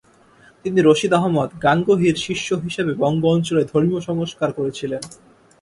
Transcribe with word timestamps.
তিনি 0.65 0.79
রশিদ 0.81 1.13
আহমদ 1.13 1.49
গাঙ্গুহির 1.63 2.17
শিষ্য 2.17 2.47
হিসেবে 2.55 2.91
বঙ্গ 2.93 3.21
অঞ্চলে 3.25 3.61
ধর্মীয় 3.71 4.01
সংস্কার 4.01 4.49
করেছিলেন। 4.51 5.01